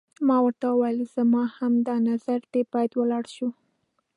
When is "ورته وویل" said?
0.45-0.99